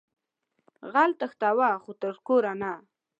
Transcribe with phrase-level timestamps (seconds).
[0.91, 2.71] غل تېښتوه خو تر کوره نه